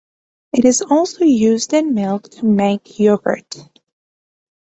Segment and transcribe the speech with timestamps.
[0.53, 3.55] It is also used in milk to make yogurt.